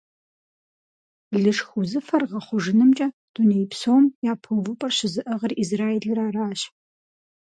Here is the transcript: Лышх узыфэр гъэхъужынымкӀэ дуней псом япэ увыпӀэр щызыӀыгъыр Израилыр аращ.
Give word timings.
Лышх 1.41 1.69
узыфэр 1.79 2.23
гъэхъужынымкӀэ 2.29 3.07
дуней 3.33 3.65
псом 3.71 4.03
япэ 4.31 4.49
увыпӀэр 4.55 4.91
щызыӀыгъыр 4.97 5.51
Израилыр 5.63 6.19
аращ. 6.27 6.59